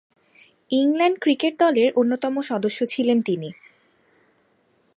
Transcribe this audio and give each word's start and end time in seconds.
England 0.71 1.17
cricket 1.19 1.53
দলের 1.59 1.89
অন্যতম 1.95 2.33
সদস্য 2.41 2.79
ছিলেন 2.85 3.17
তিনি। 3.21 3.49